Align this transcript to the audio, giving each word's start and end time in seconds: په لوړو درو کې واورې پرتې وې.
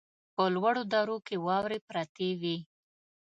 په 0.35 0.43
لوړو 0.55 0.83
درو 0.93 1.17
کې 1.27 1.35
واورې 1.45 1.79
پرتې 1.89 2.29
وې. 2.41 2.57